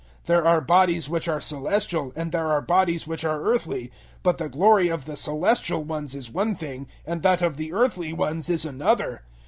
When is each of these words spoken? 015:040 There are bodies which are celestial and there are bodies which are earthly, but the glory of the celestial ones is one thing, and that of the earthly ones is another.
015:040 0.21 0.25
There 0.25 0.47
are 0.47 0.61
bodies 0.61 1.09
which 1.09 1.27
are 1.27 1.39
celestial 1.39 2.11
and 2.15 2.31
there 2.31 2.47
are 2.47 2.59
bodies 2.59 3.05
which 3.05 3.23
are 3.23 3.43
earthly, 3.43 3.91
but 4.23 4.39
the 4.39 4.49
glory 4.49 4.87
of 4.87 5.05
the 5.05 5.15
celestial 5.15 5.83
ones 5.83 6.15
is 6.15 6.31
one 6.31 6.55
thing, 6.55 6.87
and 7.05 7.21
that 7.21 7.43
of 7.43 7.55
the 7.55 7.71
earthly 7.71 8.11
ones 8.11 8.49
is 8.49 8.65
another. 8.65 9.21